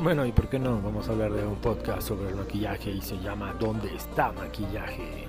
[0.00, 0.80] Bueno, ¿y por qué no?
[0.80, 5.26] Vamos a hablar de un podcast sobre el maquillaje y se llama ¿Dónde está maquillaje?